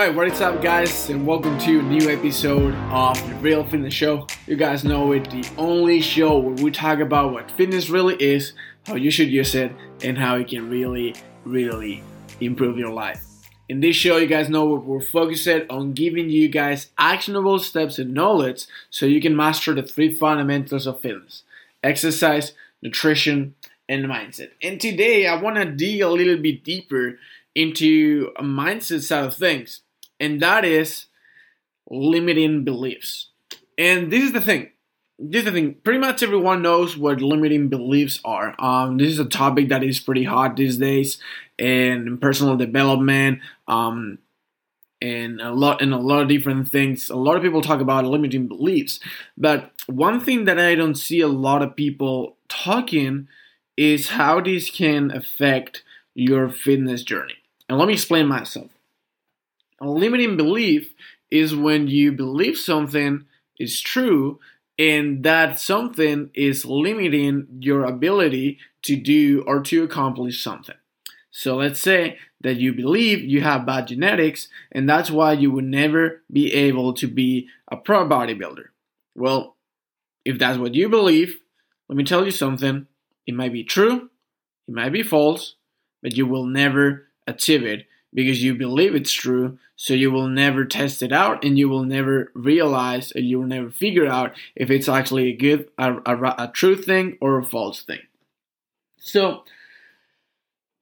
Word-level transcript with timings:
Alright, 0.00 0.16
what 0.16 0.28
is 0.28 0.40
up, 0.40 0.62
guys, 0.62 1.10
and 1.10 1.26
welcome 1.26 1.58
to 1.58 1.80
a 1.80 1.82
new 1.82 2.08
episode 2.08 2.72
of 2.90 3.28
The 3.28 3.34
Real 3.34 3.62
Fitness 3.66 3.92
Show. 3.92 4.26
You 4.46 4.56
guys 4.56 4.82
know 4.82 5.12
it, 5.12 5.30
the 5.30 5.46
only 5.58 6.00
show 6.00 6.38
where 6.38 6.54
we 6.54 6.70
talk 6.70 7.00
about 7.00 7.34
what 7.34 7.50
fitness 7.50 7.90
really 7.90 8.14
is, 8.14 8.54
how 8.86 8.94
you 8.94 9.10
should 9.10 9.28
use 9.28 9.54
it, 9.54 9.70
and 10.02 10.16
how 10.16 10.36
it 10.36 10.48
can 10.48 10.70
really, 10.70 11.16
really 11.44 12.02
improve 12.40 12.78
your 12.78 12.88
life. 12.90 13.22
In 13.68 13.80
this 13.80 13.94
show, 13.94 14.16
you 14.16 14.26
guys 14.26 14.48
know 14.48 14.64
we're 14.64 15.02
focused 15.02 15.46
on 15.68 15.92
giving 15.92 16.30
you 16.30 16.48
guys 16.48 16.92
actionable 16.96 17.58
steps 17.58 17.98
and 17.98 18.14
knowledge 18.14 18.64
so 18.88 19.04
you 19.04 19.20
can 19.20 19.36
master 19.36 19.74
the 19.74 19.82
three 19.82 20.14
fundamentals 20.14 20.86
of 20.86 21.02
fitness 21.02 21.42
exercise, 21.84 22.54
nutrition, 22.80 23.54
and 23.86 24.06
mindset. 24.06 24.52
And 24.62 24.80
today, 24.80 25.26
I 25.26 25.38
want 25.38 25.56
to 25.56 25.66
dig 25.66 26.00
a 26.00 26.08
little 26.08 26.38
bit 26.38 26.64
deeper 26.64 27.18
into 27.54 28.30
a 28.38 28.42
mindset 28.42 29.02
side 29.02 29.24
of 29.24 29.36
things, 29.36 29.82
and 30.20 30.40
that 30.42 30.64
is 30.64 31.06
limiting 31.90 32.62
beliefs. 32.64 33.28
And 33.76 34.12
this 34.12 34.24
is 34.24 34.32
the 34.32 34.40
thing. 34.40 34.70
This 35.18 35.40
is 35.40 35.46
the 35.46 35.52
thing. 35.52 35.74
Pretty 35.82 35.98
much 35.98 36.22
everyone 36.22 36.62
knows 36.62 36.96
what 36.96 37.20
limiting 37.20 37.68
beliefs 37.68 38.20
are. 38.24 38.54
Um, 38.58 38.98
this 38.98 39.08
is 39.08 39.18
a 39.18 39.24
topic 39.24 39.68
that 39.70 39.82
is 39.82 40.00
pretty 40.00 40.24
hot 40.24 40.56
these 40.56 40.76
days 40.76 41.18
in 41.58 42.18
personal 42.18 42.56
development. 42.56 43.40
Um, 43.66 44.18
and 45.02 45.40
a 45.40 45.50
lot 45.52 45.80
and 45.80 45.94
a 45.94 45.98
lot 45.98 46.22
of 46.22 46.28
different 46.28 46.68
things. 46.68 47.08
A 47.10 47.16
lot 47.16 47.36
of 47.36 47.42
people 47.42 47.62
talk 47.62 47.80
about 47.80 48.04
limiting 48.04 48.48
beliefs, 48.48 49.00
but 49.36 49.70
one 49.86 50.20
thing 50.20 50.44
that 50.44 50.58
I 50.58 50.74
don't 50.74 50.94
see 50.94 51.20
a 51.20 51.28
lot 51.28 51.62
of 51.62 51.74
people 51.74 52.36
talking 52.48 53.28
is 53.76 54.10
how 54.10 54.40
this 54.40 54.68
can 54.68 55.10
affect 55.10 55.82
your 56.14 56.50
fitness 56.50 57.02
journey. 57.02 57.36
And 57.68 57.78
let 57.78 57.88
me 57.88 57.94
explain 57.94 58.26
myself. 58.26 58.70
Limiting 59.80 60.36
belief 60.36 60.94
is 61.30 61.54
when 61.54 61.88
you 61.88 62.12
believe 62.12 62.58
something 62.58 63.24
is 63.58 63.80
true 63.80 64.38
and 64.78 65.22
that 65.24 65.60
something 65.60 66.30
is 66.34 66.64
limiting 66.64 67.46
your 67.60 67.84
ability 67.84 68.58
to 68.82 68.96
do 68.96 69.42
or 69.46 69.60
to 69.62 69.82
accomplish 69.82 70.42
something. 70.42 70.76
So 71.30 71.56
let's 71.56 71.80
say 71.80 72.18
that 72.40 72.56
you 72.56 72.72
believe 72.72 73.22
you 73.22 73.42
have 73.42 73.66
bad 73.66 73.88
genetics 73.88 74.48
and 74.72 74.88
that's 74.88 75.10
why 75.10 75.32
you 75.32 75.50
would 75.52 75.64
never 75.64 76.22
be 76.30 76.52
able 76.52 76.92
to 76.94 77.06
be 77.06 77.48
a 77.70 77.76
pro 77.76 78.08
bodybuilder. 78.08 78.66
Well, 79.14 79.56
if 80.24 80.38
that's 80.38 80.58
what 80.58 80.74
you 80.74 80.88
believe, 80.88 81.38
let 81.88 81.96
me 81.96 82.04
tell 82.04 82.24
you 82.24 82.30
something. 82.30 82.86
It 83.26 83.34
might 83.34 83.52
be 83.52 83.64
true, 83.64 84.10
it 84.66 84.74
might 84.74 84.92
be 84.92 85.02
false, 85.02 85.54
but 86.02 86.16
you 86.16 86.26
will 86.26 86.46
never 86.46 87.06
achieve 87.26 87.64
it 87.64 87.86
because 88.12 88.42
you 88.42 88.54
believe 88.54 88.94
it's 88.94 89.12
true. 89.12 89.58
So 89.76 89.94
you 89.94 90.10
will 90.10 90.28
never 90.28 90.64
test 90.64 91.02
it 91.02 91.12
out 91.12 91.44
and 91.44 91.58
you 91.58 91.68
will 91.68 91.84
never 91.84 92.30
realize 92.34 93.12
and 93.12 93.24
you 93.24 93.38
will 93.38 93.46
never 93.46 93.70
figure 93.70 94.06
out 94.06 94.34
if 94.54 94.70
it's 94.70 94.88
actually 94.88 95.28
a 95.28 95.36
good, 95.36 95.70
a, 95.78 95.94
a, 96.04 96.34
a 96.38 96.50
true 96.52 96.76
thing 96.76 97.16
or 97.20 97.38
a 97.38 97.44
false 97.44 97.82
thing. 97.82 98.00
So 98.98 99.44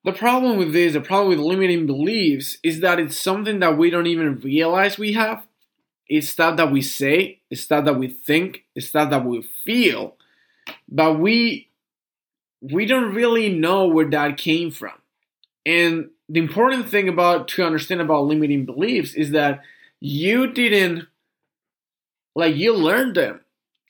the 0.05 0.13
problem 0.13 0.57
with 0.57 0.73
this, 0.73 0.95
the 0.95 1.01
problem 1.01 1.29
with 1.29 1.39
limiting 1.39 1.87
beliefs 1.87 2.59
is 2.63 2.81
that 2.81 2.99
it's 2.99 3.17
something 3.17 3.61
that 3.61 3.77
we 3.77 3.91
don't 3.91 4.07
even 4.07 4.41
realize 4.41 4.99
we 4.99 5.13
have. 5.13 5.47
It's 6.09 6.29
stuff 6.29 6.57
that 6.57 6.73
we 6.73 6.81
say, 6.81 7.41
it's 7.51 7.61
stuff 7.61 7.85
that 7.85 7.99
we 7.99 8.09
think, 8.09 8.65
it's 8.75 8.89
stuff 8.89 9.11
that 9.11 9.25
we 9.25 9.43
feel, 9.43 10.17
but 10.89 11.19
we 11.19 11.69
we 12.61 12.87
don't 12.87 13.15
really 13.15 13.51
know 13.51 13.87
where 13.87 14.09
that 14.11 14.37
came 14.37 14.71
from. 14.71 14.95
And 15.67 16.11
the 16.29 16.41
important 16.41 16.89
thing 16.89 17.09
about 17.09 17.49
to 17.49 17.65
understand 17.65 18.01
about 18.01 18.27
limiting 18.27 18.65
beliefs 18.65 19.15
is 19.15 19.31
that 19.33 19.63
you 20.01 20.53
didn't 20.53 21.07
like 22.35 22.57
you 22.57 22.75
learned 22.75 23.17
them. 23.17 23.41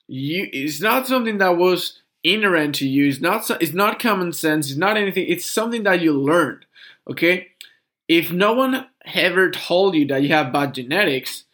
You 0.06 0.48
it's 0.52 0.80
not 0.80 1.06
something 1.06 1.38
that 1.38 1.56
was 1.56 2.00
inherent 2.24 2.76
to 2.76 2.88
you. 2.88 3.08
It's 3.08 3.20
not 3.20 3.50
it's 3.60 3.74
not 3.74 3.98
common 3.98 4.32
sense. 4.32 4.70
It's 4.70 4.78
not 4.78 4.96
anything. 4.96 5.26
It's 5.28 5.48
something 5.48 5.82
that 5.82 6.00
you 6.00 6.12
learned. 6.12 6.64
Okay? 7.08 7.48
If 8.08 8.32
no 8.32 8.54
one 8.54 8.86
ever 9.14 9.50
told 9.50 9.94
you 9.94 10.06
that 10.06 10.22
you 10.22 10.28
have 10.28 10.52
bad 10.52 10.74
genetics, 10.74 11.44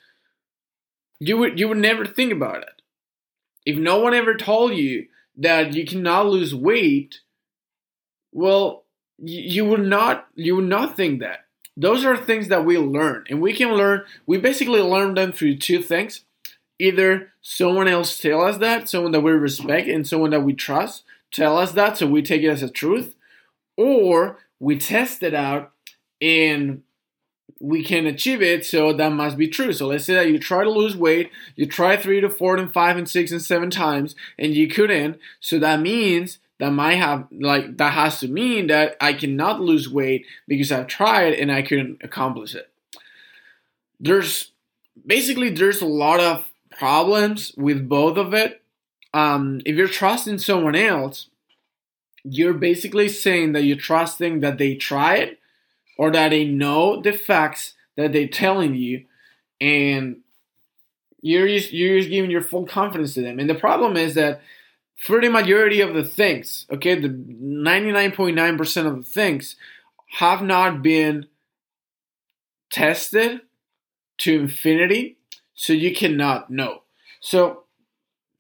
you 1.18 1.36
would 1.38 1.58
you 1.58 1.68
would 1.68 1.78
never 1.78 2.06
think 2.06 2.32
about 2.32 2.58
it. 2.58 2.82
If 3.66 3.76
no 3.76 3.98
one 3.98 4.14
ever 4.14 4.34
told 4.36 4.74
you 4.74 5.06
that 5.36 5.74
you 5.74 5.84
cannot 5.84 6.26
lose 6.26 6.54
weight, 6.54 7.20
well, 8.30 8.83
you 9.18 9.64
will 9.64 9.78
not 9.78 10.26
you 10.34 10.56
will 10.56 10.62
not 10.62 10.96
think 10.96 11.20
that. 11.20 11.44
Those 11.76 12.04
are 12.04 12.16
things 12.16 12.48
that 12.48 12.64
we 12.64 12.78
learn 12.78 13.24
and 13.28 13.40
we 13.40 13.52
can 13.52 13.72
learn 13.74 14.02
we 14.26 14.38
basically 14.38 14.80
learn 14.80 15.14
them 15.14 15.32
through 15.32 15.58
two 15.58 15.82
things. 15.82 16.24
Either 16.78 17.32
someone 17.40 17.88
else 17.88 18.18
tell 18.18 18.42
us 18.42 18.58
that 18.58 18.88
someone 18.88 19.12
that 19.12 19.20
we 19.20 19.32
respect 19.32 19.88
and 19.88 20.06
someone 20.06 20.30
that 20.30 20.42
we 20.42 20.52
trust 20.52 21.04
tell 21.32 21.56
us 21.58 21.72
that 21.72 21.96
so 21.96 22.06
we 22.06 22.22
take 22.22 22.42
it 22.42 22.48
as 22.48 22.62
a 22.62 22.70
truth 22.70 23.14
or 23.76 24.38
we 24.60 24.78
test 24.78 25.22
it 25.22 25.34
out 25.34 25.72
and 26.20 26.82
we 27.60 27.82
can 27.84 28.06
achieve 28.06 28.42
it 28.42 28.64
so 28.64 28.92
that 28.92 29.12
must 29.12 29.36
be 29.36 29.48
true. 29.48 29.72
So 29.72 29.86
let's 29.86 30.04
say 30.04 30.14
that 30.14 30.28
you 30.28 30.38
try 30.38 30.64
to 30.64 30.70
lose 30.70 30.96
weight 30.96 31.30
you 31.56 31.66
try 31.66 31.96
three 31.96 32.20
to 32.20 32.28
four 32.28 32.56
and 32.56 32.72
five 32.72 32.96
and 32.96 33.08
six 33.08 33.30
and 33.30 33.42
seven 33.42 33.70
times 33.70 34.14
and 34.38 34.54
you 34.54 34.68
couldn't 34.68 35.18
so 35.40 35.58
that 35.58 35.80
means 35.80 36.38
that 36.60 36.70
might 36.70 36.94
have 36.94 37.26
like 37.32 37.76
that 37.78 37.92
has 37.92 38.20
to 38.20 38.28
mean 38.28 38.68
that 38.68 38.96
I 39.00 39.12
cannot 39.12 39.60
lose 39.60 39.88
weight 39.88 40.26
because 40.46 40.70
I've 40.70 40.86
tried 40.86 41.34
and 41.34 41.50
I 41.50 41.62
couldn't 41.62 42.02
accomplish 42.02 42.54
it. 42.54 42.70
There's 43.98 44.52
basically 45.06 45.50
there's 45.50 45.82
a 45.82 45.86
lot 45.86 46.20
of 46.20 46.48
problems 46.70 47.52
with 47.56 47.88
both 47.88 48.16
of 48.16 48.34
it. 48.34 48.62
Um, 49.12 49.60
if 49.64 49.76
you're 49.76 49.88
trusting 49.88 50.38
someone 50.38 50.74
else, 50.74 51.28
you're 52.24 52.54
basically 52.54 53.08
saying 53.08 53.52
that 53.52 53.62
you're 53.62 53.76
trusting 53.76 54.40
that 54.40 54.58
they 54.58 54.74
tried 54.74 55.36
or 55.96 56.10
that 56.10 56.30
they 56.30 56.44
know 56.44 57.00
the 57.00 57.12
facts 57.12 57.74
that 57.96 58.12
they're 58.12 58.26
telling 58.26 58.74
you, 58.74 59.04
and 59.60 60.16
you're 61.20 61.46
just, 61.46 61.72
you're 61.72 61.98
just 61.98 62.10
giving 62.10 62.30
your 62.30 62.42
full 62.42 62.66
confidence 62.66 63.14
to 63.14 63.22
them. 63.22 63.38
And 63.38 63.48
the 63.48 63.54
problem 63.54 63.96
is 63.96 64.14
that 64.14 64.40
for 64.96 65.20
the 65.20 65.28
majority 65.28 65.80
of 65.80 65.94
the 65.94 66.04
things, 66.04 66.66
okay, 66.70 66.98
the 66.98 67.08
99.9% 67.08 68.86
of 68.86 68.96
the 68.96 69.02
things 69.02 69.56
have 70.18 70.42
not 70.42 70.82
been 70.82 71.26
tested 72.70 73.40
to 74.18 74.40
infinity, 74.40 75.16
so 75.54 75.72
you 75.72 75.94
cannot 75.94 76.50
know. 76.50 76.82
So 77.20 77.64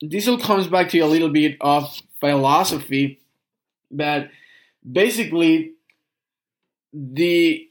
this 0.00 0.28
all 0.28 0.38
comes 0.38 0.66
back 0.66 0.88
to 0.90 0.98
a 1.00 1.06
little 1.06 1.30
bit 1.30 1.56
of 1.60 2.00
philosophy 2.20 3.20
that 3.90 4.30
basically 4.90 5.72
the 6.92 7.68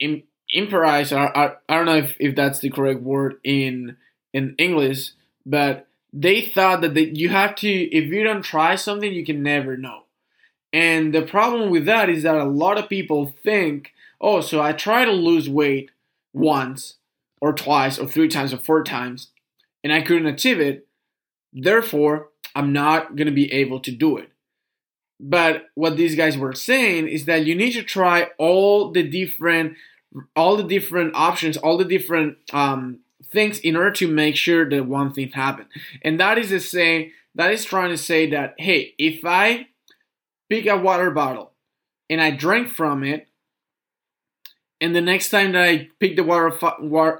imperize 0.00 1.12
I, 1.12 1.52
I 1.68 1.76
don't 1.76 1.86
know 1.86 1.96
if, 1.96 2.16
if 2.18 2.36
that's 2.36 2.60
the 2.60 2.70
correct 2.70 3.02
word 3.02 3.38
in 3.42 3.96
in 4.32 4.54
English, 4.58 5.12
but 5.44 5.88
they 6.18 6.40
thought 6.40 6.80
that 6.80 6.94
they, 6.94 7.04
you 7.04 7.28
have 7.28 7.54
to 7.56 7.68
if 7.68 8.06
you 8.06 8.24
don't 8.24 8.42
try 8.42 8.74
something 8.74 9.12
you 9.12 9.24
can 9.24 9.42
never 9.42 9.76
know. 9.76 10.04
And 10.72 11.14
the 11.14 11.22
problem 11.22 11.70
with 11.70 11.84
that 11.86 12.08
is 12.08 12.22
that 12.22 12.34
a 12.34 12.44
lot 12.44 12.78
of 12.78 12.88
people 12.88 13.34
think 13.42 13.92
oh 14.20 14.40
so 14.40 14.62
i 14.62 14.72
try 14.72 15.04
to 15.04 15.12
lose 15.12 15.48
weight 15.48 15.90
once 16.32 16.94
or 17.40 17.52
twice 17.52 17.98
or 17.98 18.06
three 18.06 18.28
times 18.28 18.52
or 18.52 18.56
four 18.56 18.82
times 18.82 19.28
and 19.84 19.92
i 19.92 20.00
couldn't 20.00 20.26
achieve 20.26 20.58
it 20.58 20.86
therefore 21.52 22.28
i'm 22.54 22.72
not 22.72 23.14
going 23.14 23.26
to 23.26 23.32
be 23.32 23.52
able 23.52 23.78
to 23.80 23.92
do 23.92 24.16
it. 24.16 24.30
But 25.20 25.68
what 25.74 25.96
these 25.96 26.14
guys 26.14 26.36
were 26.36 26.52
saying 26.52 27.08
is 27.08 27.24
that 27.24 27.46
you 27.46 27.54
need 27.54 27.72
to 27.72 27.82
try 27.82 28.28
all 28.38 28.90
the 28.90 29.02
different 29.02 29.74
all 30.34 30.56
the 30.56 30.64
different 30.64 31.14
options 31.14 31.56
all 31.58 31.76
the 31.76 31.84
different 31.84 32.38
um, 32.52 33.00
things 33.36 33.58
in 33.60 33.76
order 33.76 33.92
to 33.92 34.08
make 34.08 34.34
sure 34.34 34.68
that 34.68 34.86
one 34.86 35.12
thing 35.12 35.28
happen. 35.28 35.66
And 36.02 36.18
that 36.18 36.38
is 36.38 36.50
the 36.50 36.58
same, 36.58 37.12
that 37.34 37.52
is 37.52 37.64
trying 37.64 37.90
to 37.90 37.98
say 37.98 38.30
that, 38.30 38.54
hey, 38.58 38.94
if 38.98 39.24
I 39.24 39.68
pick 40.48 40.66
a 40.66 40.76
water 40.76 41.10
bottle 41.10 41.52
and 42.08 42.20
I 42.20 42.30
drink 42.30 42.70
from 42.70 43.04
it, 43.04 43.28
and 44.80 44.94
the 44.94 45.00
next 45.00 45.30
time 45.30 45.52
that 45.52 45.62
I 45.62 45.88
pick 46.00 46.16
the 46.16 46.24
water 46.24 46.50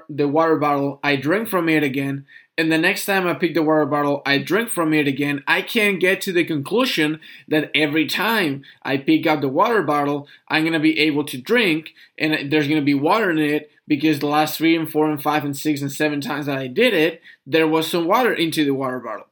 the 0.09 0.27
water 0.27 0.57
bottle, 0.57 0.99
I 1.03 1.15
drink 1.15 1.49
from 1.49 1.69
it 1.69 1.83
again, 1.83 2.25
and 2.57 2.71
the 2.71 2.77
next 2.77 3.05
time 3.05 3.27
I 3.27 3.33
pick 3.35 3.53
the 3.53 3.61
water 3.61 3.85
bottle, 3.85 4.21
I 4.25 4.39
drink 4.39 4.69
from 4.69 4.93
it 4.93 5.07
again, 5.07 5.43
I 5.47 5.61
can't 5.61 5.99
get 5.99 6.21
to 6.21 6.33
the 6.33 6.43
conclusion 6.43 7.19
that 7.47 7.69
every 7.75 8.07
time 8.07 8.63
I 8.81 8.97
pick 8.97 9.27
up 9.27 9.41
the 9.41 9.47
water 9.47 9.83
bottle, 9.83 10.27
I'm 10.47 10.63
gonna 10.63 10.79
be 10.79 10.97
able 10.99 11.23
to 11.25 11.37
drink, 11.37 11.93
and 12.17 12.51
there's 12.51 12.67
gonna 12.67 12.81
be 12.81 12.95
water 12.95 13.29
in 13.29 13.37
it 13.37 13.69
because 13.87 14.19
the 14.19 14.27
last 14.27 14.57
three 14.57 14.75
and 14.75 14.91
four 14.91 15.09
and 15.09 15.21
five 15.21 15.45
and 15.45 15.55
six 15.55 15.81
and 15.81 15.91
seven 15.91 16.19
times 16.19 16.47
that 16.47 16.57
I 16.57 16.67
did 16.67 16.93
it, 16.93 17.21
there 17.45 17.67
was 17.67 17.89
some 17.89 18.07
water 18.07 18.33
into 18.33 18.65
the 18.65 18.73
water 18.73 18.99
bottle. 18.99 19.27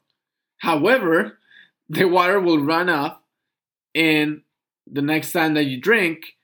However, 0.59 1.39
the 1.89 2.05
water 2.05 2.39
will 2.39 2.59
run 2.59 2.89
up, 2.89 3.23
and 3.95 4.41
the 4.85 5.01
next 5.01 5.31
time 5.31 5.55
that 5.55 5.65
you 5.65 5.79
drink, 5.81 6.35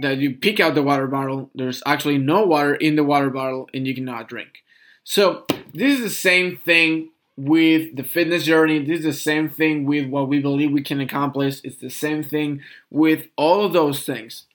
that 0.00 0.18
you 0.18 0.34
pick 0.34 0.58
out 0.58 0.74
the 0.74 0.82
water 0.82 1.06
bottle, 1.06 1.50
there's 1.54 1.82
actually 1.86 2.18
no 2.18 2.44
water 2.44 2.74
in 2.74 2.96
the 2.96 3.04
water 3.04 3.30
bottle 3.30 3.68
and 3.72 3.86
you 3.86 3.94
cannot 3.94 4.28
drink. 4.28 4.64
So, 5.04 5.44
this 5.74 5.94
is 5.94 6.00
the 6.00 6.10
same 6.10 6.56
thing 6.56 7.10
with 7.36 7.96
the 7.96 8.04
fitness 8.04 8.44
journey. 8.44 8.78
This 8.78 9.00
is 9.00 9.04
the 9.04 9.12
same 9.12 9.48
thing 9.48 9.84
with 9.84 10.08
what 10.08 10.28
we 10.28 10.40
believe 10.40 10.70
we 10.70 10.82
can 10.82 11.00
accomplish. 11.00 11.60
It's 11.64 11.78
the 11.78 11.90
same 11.90 12.22
thing 12.22 12.62
with 12.90 13.26
all 13.36 13.64
of 13.64 13.72
those 13.72 14.04
things. 14.04 14.46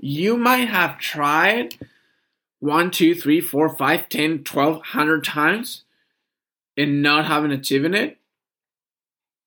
You 0.00 0.36
might 0.36 0.68
have 0.68 0.98
tried 0.98 1.76
one, 2.58 2.90
two, 2.90 3.14
three, 3.14 3.40
four, 3.40 3.68
five, 3.68 4.08
ten, 4.08 4.42
twelve, 4.42 4.82
hundred 4.82 5.24
times 5.24 5.84
and 6.76 7.02
not 7.02 7.26
having 7.26 7.52
achieved 7.52 7.94
it. 7.94 8.18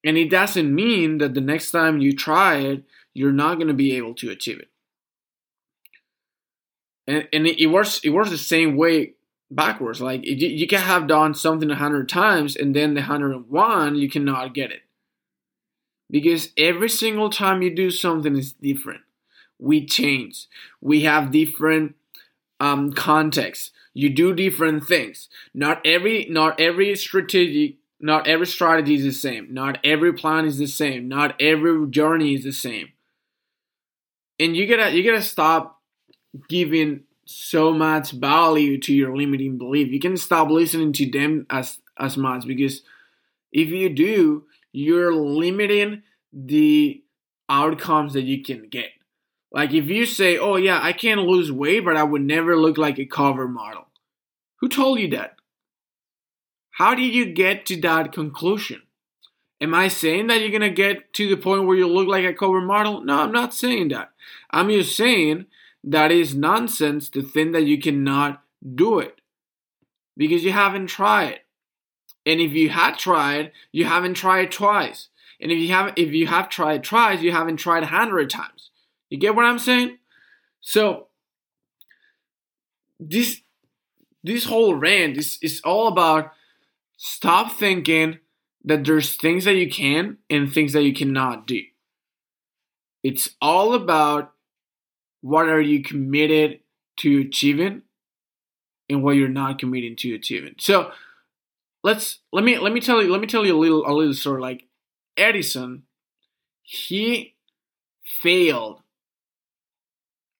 And 0.04 0.18
it 0.18 0.30
doesn't 0.30 0.74
mean 0.74 1.18
that 1.18 1.34
the 1.34 1.42
next 1.42 1.72
time 1.72 2.00
you 2.00 2.14
try 2.16 2.58
it, 2.58 2.84
you're 3.14 3.34
not 3.34 3.56
going 3.56 3.68
to 3.68 3.74
be 3.74 3.98
able 3.98 4.14
to 4.16 4.30
achieve 4.30 4.60
it. 4.60 4.70
And, 7.06 7.28
and 7.34 7.48
it, 7.48 7.62
it 7.62 7.68
works 7.68 8.00
it 8.04 8.12
works 8.12 8.30
the 8.30 8.38
same 8.38 8.78
way 8.78 9.14
backwards. 9.50 10.02
Like 10.02 10.22
you, 10.24 10.68
can 10.68 10.80
have 10.82 11.08
done 11.08 11.34
something 11.34 11.70
a 11.70 11.76
hundred 11.76 12.10
times, 12.10 12.56
and 12.56 12.76
then 12.76 12.94
the 12.94 13.02
hundred 13.02 13.50
one 13.50 13.96
you 13.96 14.10
cannot 14.10 14.54
get 14.54 14.72
it 14.72 14.82
because 16.10 16.50
every 16.58 16.90
single 16.90 17.30
time 17.30 17.62
you 17.62 17.74
do 17.74 17.92
something 17.92 18.36
is 18.36 18.54
different. 18.54 19.02
We 19.60 19.86
change. 19.86 20.48
We 20.82 21.02
have 21.02 21.32
different 21.32 21.96
um, 22.60 22.94
contexts. 22.94 23.72
You 23.94 24.10
do 24.10 24.34
different 24.34 24.86
things. 24.86 25.30
Not 25.54 25.82
every 25.86 26.28
not 26.30 26.60
every 26.60 26.96
strategy 26.96 27.80
not 28.00 28.28
every 28.28 28.46
strategy 28.46 28.96
is 28.96 29.04
the 29.04 29.12
same. 29.12 29.54
Not 29.54 29.80
every 29.84 30.14
plan 30.14 30.46
is 30.46 30.60
the 30.60 30.68
same. 30.68 31.08
Not 31.08 31.40
every 31.42 31.88
journey 31.90 32.36
is 32.36 32.44
the 32.44 32.52
same. 32.52 32.90
And 34.40 34.56
you 34.56 34.68
gotta 34.68 34.96
you 34.96 35.04
gotta 35.04 35.24
stop 35.24 35.82
giving 36.48 37.02
so 37.28 37.74
much 37.74 38.12
value 38.12 38.80
to 38.80 38.94
your 38.94 39.16
limiting 39.16 39.58
belief. 39.58 39.92
You 39.92 40.00
can 40.00 40.18
stop 40.18 40.50
listening 40.50 40.94
to 40.94 41.10
them 41.10 41.46
as 41.50 41.80
as 42.00 42.18
much 42.18 42.46
because 42.46 42.82
if 43.52 43.70
you 43.70 43.90
do, 43.90 44.46
you're 44.72 45.14
limiting 45.14 46.04
the 46.32 47.04
outcomes 47.50 48.14
that 48.14 48.24
you 48.24 48.44
can 48.44 48.70
get. 48.70 48.90
Like 49.52 49.74
if 49.74 49.88
you 49.88 50.06
say, 50.06 50.38
"Oh 50.38 50.56
yeah, 50.58 50.80
I 50.82 50.94
can't 50.94 51.22
lose 51.22 51.52
weight, 51.52 51.86
but 51.86 51.98
I 51.98 52.04
would 52.04 52.22
never 52.22 52.58
look 52.58 52.78
like 52.78 53.00
a 53.00 53.06
cover 53.06 53.48
model." 53.48 53.88
Who 54.58 54.70
told 54.70 55.00
you 55.00 55.10
that? 55.10 55.36
How 56.72 56.96
did 56.96 57.14
you 57.14 57.26
get 57.26 57.66
to 57.68 57.82
that 57.82 58.12
conclusion? 58.12 58.84
Am 59.60 59.74
I 59.74 59.88
saying 59.88 60.28
that 60.28 60.42
you're 60.42 60.52
gonna 60.52 60.70
get 60.70 61.14
to 61.14 61.28
the 61.28 61.38
point 61.38 61.66
where 61.66 61.78
you 61.78 61.88
look 61.88 62.08
like 62.08 62.26
a 62.26 62.34
cover 62.34 62.62
model? 62.62 63.02
No, 63.02 63.22
I'm 63.22 63.32
not 63.32 63.54
saying 63.54 63.90
that. 63.90 64.12
I'm 64.52 64.70
just 64.70 64.96
saying 64.96 65.48
that 65.84 66.12
is 66.12 66.36
nonsense 66.36 67.10
to 67.10 67.22
think 67.22 67.54
that 67.54 67.66
you 67.66 67.80
cannot 67.80 68.44
do 68.76 69.00
it 69.00 69.22
because 70.16 70.44
you 70.44 70.52
haven't 70.52 70.88
tried. 70.88 71.42
And 72.26 72.42
if 72.42 72.52
you 72.52 72.70
had 72.70 72.98
tried, 72.98 73.52
you 73.72 73.86
haven't 73.86 74.16
tried 74.16 74.52
twice. 74.52 75.10
And 75.40 75.52
if 75.52 75.60
you 75.60 75.70
have 75.70 75.94
if 75.96 76.12
you 76.12 76.28
have 76.28 76.50
tried 76.50 76.84
twice, 76.84 77.22
you 77.22 77.32
haven't 77.32 77.58
tried 77.58 77.84
a 77.84 77.88
hundred 77.88 78.30
times. 78.30 78.72
You 79.10 79.18
get 79.18 79.36
what 79.36 79.46
I'm 79.46 79.60
saying? 79.60 79.98
So 80.62 81.08
this 83.00 83.42
this 84.24 84.46
whole 84.46 84.76
rant 84.76 85.18
is, 85.18 85.38
is 85.42 85.62
all 85.64 85.88
about 85.88 86.32
stop 86.98 87.54
thinking 87.54 88.20
that 88.66 88.84
there's 88.84 89.16
things 89.16 89.46
that 89.46 89.56
you 89.56 89.70
can 89.70 90.18
and 90.30 90.52
things 90.52 90.74
that 90.74 90.84
you 90.84 90.94
cannot 90.94 91.48
do. 91.48 91.62
It's 93.04 93.30
all 93.42 93.74
about 93.74 94.34
what 95.22 95.50
are 95.50 95.62
you 95.62 95.82
committed 95.82 96.60
to 96.98 97.22
achieving 97.22 97.84
and 98.90 99.04
what 99.04 99.16
you're 99.16 99.30
not 99.30 99.60
committed 99.60 99.98
to 100.00 100.14
achieving. 100.16 100.56
So 100.60 100.92
let's 101.84 102.20
let 102.32 102.44
me 102.44 102.58
let 102.58 102.74
me 102.74 102.82
tell 102.82 103.02
you 103.02 103.12
let 103.12 103.22
me 103.22 103.28
tell 103.28 103.46
you 103.46 103.56
a 103.56 103.60
little 103.60 103.86
a 103.88 103.94
little 103.94 104.14
story. 104.14 104.42
Like 104.42 104.66
Edison, 105.16 105.84
he 106.62 107.36
failed 108.04 108.82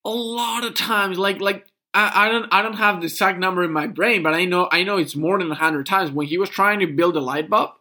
a 0.06 0.10
lot 0.10 0.66
of 0.66 0.74
times. 0.74 1.18
Like 1.18 1.40
like 1.40 1.68
I, 1.94 2.28
I 2.28 2.30
don't 2.30 2.54
I 2.54 2.62
don't 2.62 2.74
have 2.74 3.00
the 3.00 3.08
exact 3.08 3.40
number 3.40 3.64
in 3.64 3.72
my 3.72 3.88
brain, 3.88 4.24
but 4.24 4.34
I 4.34 4.46
know 4.46 4.70
I 4.72 4.84
know 4.84 4.98
it's 4.98 5.16
more 5.16 5.40
than 5.40 5.52
hundred 5.52 5.86
times. 5.86 6.12
When 6.12 6.28
he 6.28 6.38
was 6.38 6.50
trying 6.50 6.80
to 6.80 6.88
build 6.88 7.16
a 7.16 7.22
light 7.22 7.50
bulb, 7.50 7.72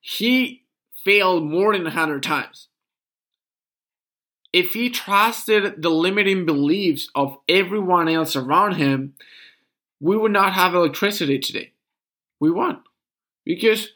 he 0.00 0.64
failed 1.04 1.44
more 1.44 1.76
than 1.76 1.86
hundred 1.86 2.22
times 2.22 2.68
if 4.54 4.74
he 4.74 4.88
trusted 4.88 5.82
the 5.82 5.90
limiting 5.90 6.46
beliefs 6.46 7.10
of 7.12 7.38
everyone 7.48 8.08
else 8.08 8.36
around 8.36 8.76
him, 8.76 9.14
we 9.98 10.16
would 10.16 10.30
not 10.30 10.52
have 10.52 10.76
electricity 10.76 11.40
today. 11.40 11.72
We 12.38 12.52
won't. 12.52 12.78
Because 13.44 13.88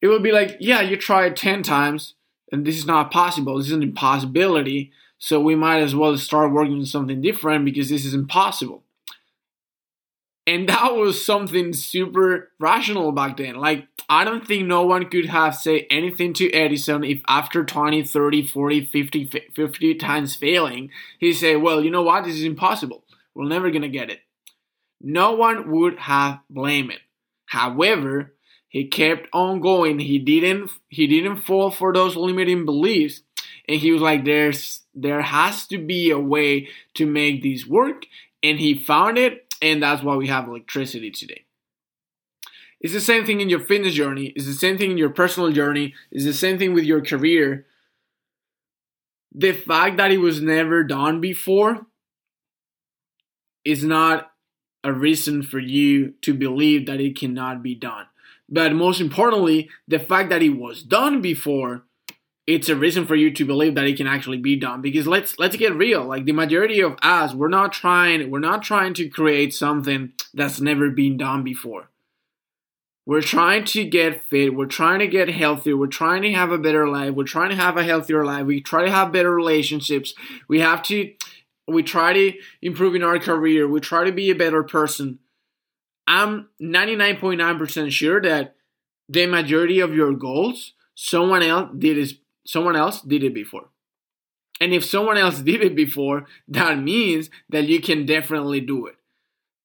it 0.00 0.06
would 0.06 0.22
be 0.22 0.32
like, 0.32 0.56
yeah, 0.60 0.80
you 0.80 0.96
tried 0.96 1.36
10 1.36 1.62
times 1.62 2.14
and 2.50 2.64
this 2.64 2.78
is 2.78 2.86
not 2.86 3.10
possible. 3.10 3.58
This 3.58 3.66
is 3.66 3.74
an 3.74 3.82
impossibility. 3.82 4.92
So 5.18 5.40
we 5.40 5.54
might 5.54 5.82
as 5.82 5.94
well 5.94 6.16
start 6.16 6.52
working 6.52 6.78
on 6.78 6.86
something 6.86 7.20
different 7.20 7.66
because 7.66 7.90
this 7.90 8.06
is 8.06 8.14
impossible. 8.14 8.84
And 10.48 10.66
that 10.70 10.94
was 10.94 11.22
something 11.22 11.74
super 11.74 12.52
rational 12.58 13.12
back 13.12 13.36
then. 13.36 13.56
Like, 13.56 13.86
I 14.08 14.24
don't 14.24 14.46
think 14.46 14.66
no 14.66 14.86
one 14.86 15.10
could 15.10 15.26
have 15.26 15.54
said 15.54 15.82
anything 15.90 16.32
to 16.34 16.50
Edison 16.52 17.04
if 17.04 17.20
after 17.28 17.66
20, 17.66 18.02
30, 18.02 18.46
40, 18.46 18.86
50, 18.86 19.50
50 19.54 19.94
times 19.96 20.36
failing, 20.36 20.88
he 21.18 21.34
said, 21.34 21.60
well, 21.60 21.84
you 21.84 21.90
know 21.90 22.00
what? 22.00 22.24
This 22.24 22.36
is 22.36 22.44
impossible. 22.44 23.04
We're 23.34 23.46
never 23.46 23.70
going 23.70 23.82
to 23.82 23.90
get 23.90 24.08
it. 24.08 24.20
No 25.02 25.32
one 25.32 25.70
would 25.70 25.98
have 25.98 26.40
blamed 26.48 26.92
it. 26.92 27.00
However, 27.44 28.32
he 28.68 28.86
kept 28.86 29.28
on 29.34 29.60
going. 29.60 29.98
He 29.98 30.18
didn't 30.18 30.70
he 30.88 31.06
didn't 31.06 31.42
fall 31.42 31.70
for 31.70 31.92
those 31.92 32.16
limiting 32.16 32.64
beliefs 32.64 33.20
and 33.68 33.78
he 33.80 33.92
was 33.92 34.02
like 34.02 34.24
there's 34.24 34.80
there 34.94 35.22
has 35.22 35.66
to 35.68 35.78
be 35.78 36.10
a 36.10 36.18
way 36.18 36.68
to 36.94 37.06
make 37.06 37.42
this 37.42 37.66
work 37.66 38.06
and 38.42 38.58
he 38.58 38.74
found 38.74 39.16
it 39.16 39.47
and 39.60 39.82
that's 39.82 40.02
why 40.02 40.16
we 40.16 40.28
have 40.28 40.48
electricity 40.48 41.10
today. 41.10 41.44
It's 42.80 42.92
the 42.92 43.00
same 43.00 43.26
thing 43.26 43.40
in 43.40 43.48
your 43.48 43.60
fitness 43.60 43.94
journey, 43.94 44.32
it's 44.36 44.46
the 44.46 44.52
same 44.52 44.78
thing 44.78 44.92
in 44.92 44.98
your 44.98 45.10
personal 45.10 45.50
journey, 45.50 45.94
it's 46.10 46.24
the 46.24 46.32
same 46.32 46.58
thing 46.58 46.74
with 46.74 46.84
your 46.84 47.02
career. 47.02 47.66
The 49.34 49.52
fact 49.52 49.96
that 49.96 50.12
it 50.12 50.18
was 50.18 50.40
never 50.40 50.84
done 50.84 51.20
before 51.20 51.86
is 53.64 53.84
not 53.84 54.32
a 54.84 54.92
reason 54.92 55.42
for 55.42 55.58
you 55.58 56.14
to 56.22 56.32
believe 56.32 56.86
that 56.86 57.00
it 57.00 57.18
cannot 57.18 57.62
be 57.62 57.74
done. 57.74 58.06
But 58.48 58.72
most 58.72 59.00
importantly, 59.00 59.68
the 59.86 59.98
fact 59.98 60.30
that 60.30 60.42
it 60.42 60.50
was 60.50 60.82
done 60.82 61.20
before 61.20 61.82
it's 62.48 62.70
a 62.70 62.74
reason 62.74 63.04
for 63.06 63.14
you 63.14 63.30
to 63.30 63.44
believe 63.44 63.74
that 63.74 63.86
it 63.86 63.98
can 63.98 64.06
actually 64.06 64.38
be 64.38 64.56
done. 64.56 64.80
Because 64.80 65.06
let's 65.06 65.38
let's 65.38 65.54
get 65.56 65.76
real. 65.76 66.02
Like 66.02 66.24
the 66.24 66.32
majority 66.32 66.80
of 66.80 66.96
us 67.02 67.34
we're 67.34 67.48
not 67.48 67.74
trying 67.74 68.30
we're 68.30 68.38
not 68.38 68.62
trying 68.62 68.94
to 68.94 69.08
create 69.10 69.52
something 69.52 70.14
that's 70.32 70.58
never 70.58 70.88
been 70.88 71.18
done 71.18 71.44
before. 71.44 71.90
We're 73.04 73.20
trying 73.20 73.64
to 73.66 73.84
get 73.84 74.24
fit. 74.24 74.54
We're 74.54 74.64
trying 74.64 75.00
to 75.00 75.06
get 75.06 75.28
healthier 75.28 75.76
we're 75.76 75.88
trying 75.88 76.22
to 76.22 76.32
have 76.32 76.50
a 76.50 76.56
better 76.56 76.88
life. 76.88 77.12
We're 77.12 77.24
trying 77.24 77.50
to 77.50 77.56
have 77.56 77.76
a 77.76 77.84
healthier 77.84 78.24
life. 78.24 78.46
We 78.46 78.62
try 78.62 78.86
to 78.86 78.90
have 78.90 79.12
better 79.12 79.34
relationships. 79.34 80.14
We 80.48 80.60
have 80.60 80.82
to 80.84 81.12
we 81.66 81.82
try 81.82 82.14
to 82.14 82.32
improve 82.62 82.94
in 82.94 83.02
our 83.02 83.18
career. 83.18 83.68
We 83.68 83.80
try 83.80 84.04
to 84.04 84.12
be 84.12 84.30
a 84.30 84.34
better 84.34 84.62
person. 84.62 85.18
I'm 86.06 86.48
99.9% 86.62 87.90
sure 87.92 88.22
that 88.22 88.56
the 89.06 89.26
majority 89.26 89.80
of 89.80 89.94
your 89.94 90.14
goals 90.14 90.72
someone 90.94 91.42
else 91.42 91.70
did 91.78 91.98
is 91.98 92.18
someone 92.48 92.76
else 92.76 93.02
did 93.02 93.22
it 93.22 93.34
before. 93.34 93.68
And 94.58 94.72
if 94.72 94.82
someone 94.82 95.18
else 95.18 95.40
did 95.40 95.62
it 95.62 95.76
before, 95.76 96.24
that 96.48 96.78
means 96.78 97.28
that 97.50 97.66
you 97.66 97.80
can 97.80 98.06
definitely 98.06 98.62
do 98.62 98.86
it. 98.86 98.94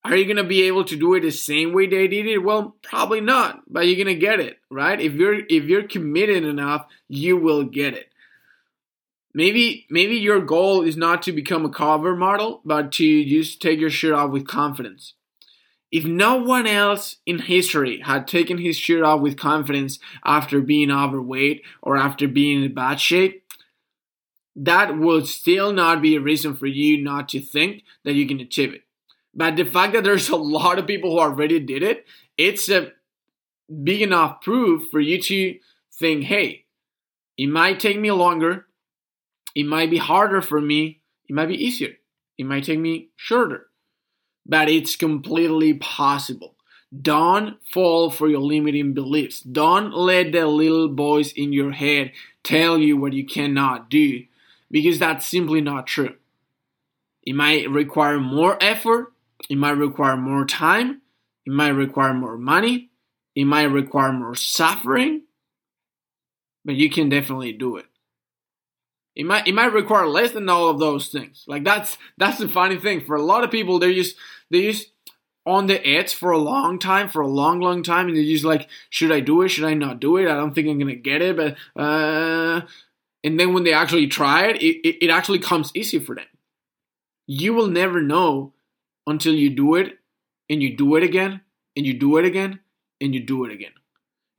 Are 0.04 0.18
you 0.18 0.25
going 0.25 0.36
to 0.36 0.44
be 0.44 0.63
able 0.63 0.84
to 0.84 0.98
do 0.98 1.13
it 1.13 1.22
the 1.22 1.32
same 1.32 1.72
way 1.72 1.88
they 1.88 2.10
did 2.10 2.28
it? 2.28 2.40
Well, 2.40 2.75
probably 2.84 3.22
not, 3.22 3.62
but 3.70 3.88
you're 3.88 4.04
going 4.04 4.13
to 4.13 4.20
get 4.20 4.42
it, 4.42 4.58
right? 4.70 5.00
If 5.00 5.13
you're 5.13 5.46
if 5.48 5.63
you're 5.63 5.88
committed 5.88 6.44
enough, 6.44 6.86
you 7.08 7.38
will 7.38 7.63
get 7.63 7.94
it. 7.94 8.10
Maybe 9.34 9.88
maybe 9.90 10.18
your 10.18 10.42
goal 10.42 10.82
is 10.84 10.98
not 10.98 11.22
to 11.24 11.32
become 11.32 11.63
a 11.63 11.70
cover 11.70 12.18
model, 12.18 12.62
but 12.66 12.92
to 12.94 13.24
just 13.24 13.62
take 13.62 13.80
your 13.80 13.90
shirt 13.90 14.13
off 14.13 14.32
with 14.32 14.46
confidence. 14.46 15.13
If 15.94 16.06
no 16.06 16.38
one 16.38 16.66
else 16.66 17.18
in 17.24 17.38
history 17.38 18.02
had 18.02 18.26
taken 18.28 18.58
his 18.58 18.76
shirt 18.76 19.04
off 19.04 19.22
with 19.22 19.38
confidence 19.38 20.00
after 20.26 20.60
being 20.60 20.90
overweight 20.90 21.62
or 21.84 21.98
after 21.98 22.28
being 22.28 22.64
in 22.64 22.74
bad 22.74 23.00
shape, 23.00 23.44
that 24.56 24.98
would 24.98 25.28
still 25.28 25.72
not 25.72 26.02
be 26.02 26.16
a 26.16 26.20
reason 26.20 26.56
for 26.56 26.66
you 26.66 27.00
not 27.04 27.30
to 27.30 27.40
think 27.40 27.84
that 28.06 28.14
you 28.14 28.28
can 28.28 28.40
achieve 28.40 28.74
it. 28.74 28.82
But 29.36 29.56
the 29.56 29.66
fact 29.66 29.94
that 29.94 30.04
there's 30.04 30.30
a 30.30 30.36
lot 30.36 30.80
of 30.80 30.88
people 30.88 31.12
who 31.12 31.20
already 31.20 31.60
did 31.60 31.84
it, 31.84 32.08
it's 32.40 32.70
a 32.70 32.92
big 33.84 34.02
enough 34.02 34.42
proof 34.42 34.90
for 34.90 35.00
you 35.00 35.22
to 35.22 35.60
think, 35.92 36.24
hey, 36.24 36.66
it 37.38 37.48
might 37.48 37.80
take 37.80 38.00
me 38.00 38.10
longer, 38.10 38.66
it 39.54 39.68
might 39.68 39.92
be 39.92 40.00
harder 40.00 40.42
for 40.42 40.60
me, 40.60 41.02
it 41.30 41.36
might 41.36 41.50
be 41.50 41.64
easier. 41.64 41.94
It 42.40 42.48
might 42.48 42.64
take 42.64 42.80
me 42.80 43.10
shorter. 43.16 43.68
But 44.46 44.70
it's 44.70 44.96
completely 44.96 45.74
possible. 45.74 46.56
Don't 47.02 47.58
fall 47.68 48.12
for 48.12 48.28
your 48.28 48.42
limiting 48.42 48.94
beliefs. 48.94 49.40
Don't 49.40 49.94
let 49.94 50.32
the 50.32 50.46
little 50.46 50.94
voice 50.94 51.32
in 51.32 51.54
your 51.54 51.72
head 51.72 52.12
tell 52.44 52.78
you 52.78 52.98
what 52.98 53.14
you 53.14 53.26
cannot 53.26 53.90
do 53.90 54.26
because 54.70 55.00
that's 55.00 55.26
simply 55.26 55.62
not 55.62 55.88
true. 55.88 56.16
It 57.24 57.36
might 57.36 57.70
require 57.70 58.20
more 58.20 58.58
effort, 58.62 59.14
it 59.50 59.58
might 59.58 59.78
require 59.78 60.18
more 60.18 60.46
time, 60.46 61.02
it 61.46 61.54
might 61.54 61.70
require 61.70 62.14
more 62.14 62.38
money, 62.38 62.90
it 63.36 63.46
might 63.46 63.64
require 63.64 64.12
more 64.12 64.36
suffering, 64.36 65.24
but 66.66 66.76
you 66.76 66.90
can 66.90 67.10
definitely 67.10 67.54
do 67.54 67.78
it. 67.78 67.86
It 69.16 69.26
might 69.26 69.48
it 69.48 69.54
might 69.54 69.74
require 69.74 70.08
less 70.08 70.32
than 70.32 70.50
all 70.50 70.70
of 70.70 70.80
those 70.80 71.10
things. 71.10 71.44
Like 71.48 71.64
that's 71.64 71.98
that's 72.18 72.40
the 72.40 72.50
funny 72.50 72.78
thing. 72.78 73.06
For 73.06 73.16
a 73.16 73.22
lot 73.22 73.44
of 73.44 73.52
people, 73.52 73.78
they're 73.78 73.94
just 73.94 74.16
they're 74.50 74.72
just 74.72 74.92
on 75.46 75.68
the 75.68 75.86
edge 75.86 76.14
for 76.14 76.32
a 76.32 76.38
long 76.38 76.80
time, 76.80 77.10
for 77.10 77.22
a 77.22 77.28
long, 77.28 77.60
long 77.60 77.84
time, 77.84 78.08
and 78.08 78.16
they're 78.16 78.24
just 78.24 78.46
like, 78.46 78.70
should 78.90 79.12
I 79.12 79.20
do 79.20 79.42
it? 79.42 79.50
Should 79.50 79.66
I 79.66 79.74
not 79.74 80.00
do 80.00 80.18
it? 80.18 80.30
I 80.30 80.36
don't 80.36 80.54
think 80.54 80.68
I'm 80.68 80.80
gonna 80.80 80.96
get 80.96 81.22
it, 81.22 81.36
but 81.36 81.56
uh 81.82 82.62
and 83.24 83.40
then 83.40 83.54
when 83.54 83.64
they 83.64 83.74
actually 83.74 84.08
try 84.08 84.48
it, 84.48 84.58
it, 84.58 84.88
it, 84.88 85.06
it 85.06 85.10
actually 85.10 85.40
comes 85.40 85.72
easy 85.74 86.00
for 86.00 86.16
them. 86.16 86.26
You 87.26 87.54
will 87.54 87.68
never 87.68 88.02
know 88.02 88.54
until 89.08 89.34
you 89.34 89.50
do 89.50 89.76
it 89.76 89.98
and 90.50 90.62
you 90.62 90.76
do 90.76 90.96
it 90.96 91.04
again 91.04 91.42
and 91.76 91.86
you 91.86 91.94
do 91.94 92.18
it 92.18 92.26
again 92.26 92.60
and 93.00 93.14
you 93.14 93.22
do 93.22 93.46
it 93.46 93.52
again. 93.54 93.72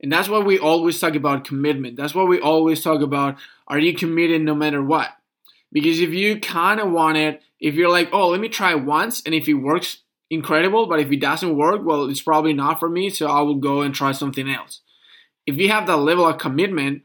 And 0.01 0.11
that's 0.11 0.29
why 0.29 0.39
we 0.39 0.59
always 0.59 0.99
talk 0.99 1.15
about 1.15 1.45
commitment. 1.45 1.95
That's 1.95 2.13
why 2.13 2.23
we 2.23 2.39
always 2.39 2.83
talk 2.83 3.01
about 3.01 3.37
are 3.67 3.79
you 3.79 3.95
committed 3.95 4.41
no 4.41 4.53
matter 4.53 4.83
what? 4.83 5.09
Because 5.71 5.99
if 5.99 6.11
you 6.11 6.39
kind 6.39 6.79
of 6.79 6.91
want 6.91 7.17
it, 7.17 7.41
if 7.59 7.75
you're 7.75 7.89
like, 7.89 8.09
oh, 8.13 8.29
let 8.29 8.39
me 8.39 8.49
try 8.49 8.75
once, 8.75 9.21
and 9.25 9.33
if 9.35 9.47
it 9.47 9.55
works, 9.55 10.03
incredible. 10.29 10.87
But 10.87 10.99
if 10.99 11.11
it 11.11 11.19
doesn't 11.19 11.57
work, 11.57 11.81
well, 11.83 12.09
it's 12.09 12.21
probably 12.21 12.53
not 12.53 12.79
for 12.79 12.89
me, 12.89 13.09
so 13.09 13.27
I 13.27 13.41
will 13.41 13.55
go 13.55 13.81
and 13.81 13.93
try 13.93 14.11
something 14.11 14.49
else. 14.49 14.81
If 15.45 15.57
you 15.57 15.69
have 15.69 15.87
that 15.87 15.97
level 15.97 16.27
of 16.27 16.37
commitment, 16.37 17.03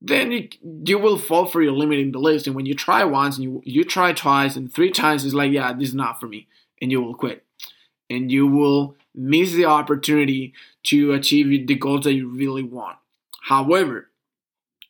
then 0.00 0.32
you, 0.32 0.48
you 0.86 0.98
will 0.98 1.18
fall 1.18 1.46
for 1.46 1.60
your 1.62 1.72
limiting 1.72 2.10
beliefs. 2.10 2.46
And 2.46 2.56
when 2.56 2.66
you 2.66 2.74
try 2.74 3.04
once 3.04 3.36
and 3.36 3.44
you, 3.44 3.62
you 3.64 3.84
try 3.84 4.12
twice 4.12 4.56
and 4.56 4.72
three 4.72 4.90
times, 4.90 5.24
it's 5.24 5.34
like, 5.34 5.52
yeah, 5.52 5.72
this 5.72 5.88
is 5.88 5.94
not 5.94 6.20
for 6.20 6.26
me. 6.26 6.48
And 6.80 6.90
you 6.90 7.02
will 7.02 7.14
quit. 7.14 7.44
And 8.08 8.32
you 8.32 8.46
will 8.46 8.96
miss 9.14 9.52
the 9.52 9.66
opportunity 9.66 10.54
to 10.84 11.12
achieve 11.12 11.66
the 11.66 11.74
goals 11.74 12.04
that 12.04 12.14
you 12.14 12.28
really 12.28 12.62
want. 12.62 12.96
However, 13.42 14.08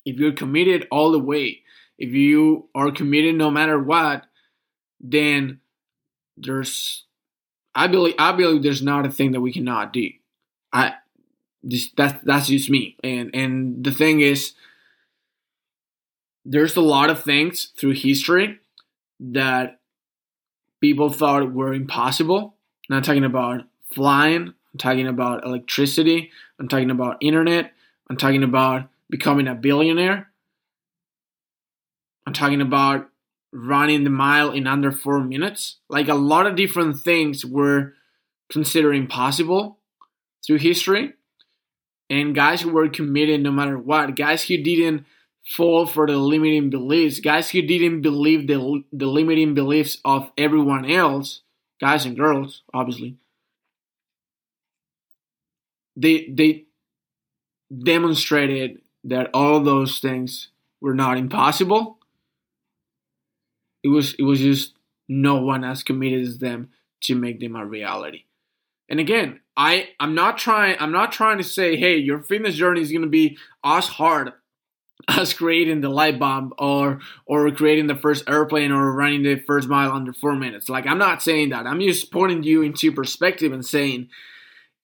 if 0.05 0.17
you're 0.17 0.33
committed 0.33 0.87
all 0.91 1.11
the 1.11 1.19
way, 1.19 1.63
if 2.01 2.11
you 2.11 2.69
are 2.75 2.91
committed 2.91 3.37
no 3.37 3.51
matter 3.51 3.79
what, 3.79 4.25
then 4.99 5.61
there's 6.37 7.05
I 7.75 7.87
believe 7.87 8.15
I 8.19 8.33
believe 8.33 8.63
there's 8.63 8.83
not 8.83 9.07
a 9.07 9.11
thing 9.11 9.33
that 9.33 9.43
we 9.43 9.53
cannot 9.53 9.93
do. 9.93 10.09
I 10.73 10.95
just 11.69 11.95
that's 11.97 12.25
that's 12.25 12.49
just 12.49 12.71
me. 12.71 12.97
And 13.05 13.31
and 13.35 13.85
the 13.85 13.93
thing 13.93 14.23
is 14.23 14.55
there's 16.45 16.75
a 16.75 16.81
lot 16.81 17.11
of 17.11 17.23
things 17.23 17.73
through 17.77 17.93
history 17.93 18.59
that 19.21 19.79
people 20.81 21.11
thought 21.11 21.53
were 21.53 21.75
impossible. 21.75 22.55
I'm 22.89 22.97
not 22.97 23.05
talking 23.05 23.25
about 23.25 23.65
flying, 23.93 24.55
I'm 24.73 24.79
talking 24.79 25.07
about 25.07 25.45
electricity, 25.45 26.31
I'm 26.59 26.67
talking 26.67 26.91
about 26.91 27.19
internet, 27.21 27.73
I'm 28.09 28.17
talking 28.17 28.43
about 28.43 28.89
becoming 29.11 29.47
a 29.47 29.55
billionaire. 29.55 30.30
I'm 32.31 32.35
talking 32.35 32.61
about 32.61 33.09
running 33.53 34.05
the 34.05 34.11
mile 34.11 34.53
in 34.53 34.69
under 34.69 34.93
four 34.93 35.19
minutes. 35.19 35.79
Like 35.89 36.07
a 36.07 36.15
lot 36.15 36.47
of 36.47 36.55
different 36.55 37.01
things 37.01 37.45
were 37.45 37.95
considered 38.53 38.95
impossible 38.95 39.81
through 40.47 40.59
history. 40.59 41.15
And 42.09 42.33
guys 42.33 42.61
who 42.61 42.71
were 42.71 42.89
committed 42.89 43.43
no 43.43 43.51
matter 43.51 43.77
what, 43.77 44.15
guys 44.15 44.45
who 44.45 44.63
didn't 44.63 45.07
fall 45.45 45.87
for 45.87 46.07
the 46.07 46.19
limiting 46.19 46.71
beliefs, 46.71 47.19
guys 47.19 47.51
who 47.51 47.63
didn't 47.63 48.03
believe 48.03 48.47
the, 48.47 48.85
the 48.93 49.07
limiting 49.07 49.55
beliefs 49.55 49.99
of 50.05 50.31
everyone 50.39 50.89
else, 50.89 51.41
guys 51.81 52.05
and 52.07 52.17
girls, 52.17 52.63
obviously, 52.73 53.17
they, 55.97 56.29
they 56.33 56.67
demonstrated 57.77 58.83
that 59.03 59.31
all 59.35 59.61
those 59.61 59.99
things 59.99 60.51
were 60.81 60.95
not 60.95 61.19
impossible. 61.19 61.97
It 63.83 63.89
was 63.89 64.15
it 64.15 64.23
was 64.23 64.41
just 64.41 64.75
no 65.09 65.37
one 65.37 65.65
as 65.65 65.83
committed 65.83 66.27
as 66.27 66.39
them 66.39 66.71
to 67.03 67.15
make 67.15 67.41
them 67.41 67.57
a 67.57 67.65
reality. 67.65 68.25
And 68.89 69.01
again, 69.01 69.41
I 69.57 69.91
I'm 69.99 70.15
not 70.15 70.39
trying 70.39 70.77
I'm 70.81 70.93
not 70.93 71.13
trying 71.13 71.39
to 71.39 71.45
say, 71.45 71.77
hey, 71.77 71.97
your 71.97 72.21
fitness 72.21 72.57
journey 72.57 72.81
is 72.81 72.91
going 72.91 73.03
to 73.03 73.09
be 73.09 73.39
as 73.65 73.87
hard 73.87 74.33
as 75.09 75.33
creating 75.33 75.81
the 75.81 75.89
light 75.89 76.19
bulb 76.19 76.53
or 76.59 77.01
or 77.27 77.51
creating 77.51 77.87
the 77.87 77.97
first 77.97 78.29
airplane 78.29 78.73
or 78.73 78.93
running 78.93 79.23
the 79.23 79.37
first 79.47 79.69
mile 79.69 79.93
under 79.93 80.13
4 80.13 80.37
minutes. 80.37 80.69
Like 80.69 80.87
I'm 80.87 80.99
not 80.99 81.23
saying 81.23 81.51
that. 81.51 81.67
I'm 81.67 81.81
just 81.81 82.11
pointing 82.13 82.43
you 82.43 82.63
into 82.63 82.93
perspective 82.93 83.53
and 83.53 83.65
saying 83.65 84.09